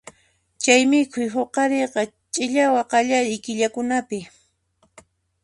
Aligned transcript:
Chay 0.63 0.81
mikhuy 0.91 1.27
huqariyqa 1.33 2.01
chirawa 2.33 2.81
qallariy 2.91 3.39
killakunapi. 3.45 4.19